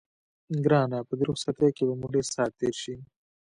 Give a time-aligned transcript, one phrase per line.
[0.65, 2.95] ګرانه په دې رخصتۍ کې به مو ډېر ساعت تېر شي.